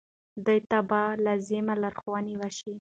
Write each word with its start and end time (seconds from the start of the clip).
دوی 0.45 0.59
ته 0.69 0.77
باید 0.89 1.17
لازمې 1.25 1.75
لارښوونې 1.81 2.33
وشي. 2.37 2.69